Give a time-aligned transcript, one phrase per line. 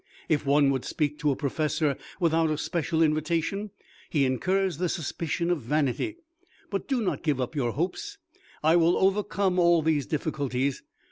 [0.27, 3.69] If one would speak to a professor without a special invitation,
[4.09, 6.17] he incurs the suspicion of vanity.
[6.71, 8.17] But do not give up your hopes.
[8.63, 10.81] I will overcome all these difficulties.